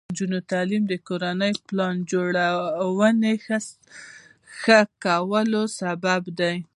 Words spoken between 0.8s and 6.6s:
د کورنۍ پلان جوړونې ښه کولو سبب دی.